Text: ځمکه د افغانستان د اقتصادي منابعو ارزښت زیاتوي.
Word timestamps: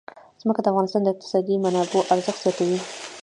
ځمکه 0.41 0.61
د 0.61 0.67
افغانستان 0.71 1.01
د 1.03 1.07
اقتصادي 1.13 1.55
منابعو 1.63 2.07
ارزښت 2.13 2.39
زیاتوي. 2.43 2.79